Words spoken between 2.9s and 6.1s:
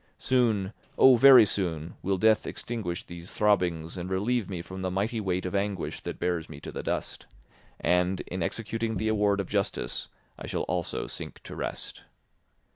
these throbbings and relieve me from the mighty weight of anguish